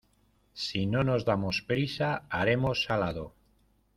Si 0.61 0.79
no 0.93 1.03
nos 1.03 1.25
damos 1.27 1.61
prisa, 1.61 2.11
haremos 2.39 2.83
salado. 2.89 3.27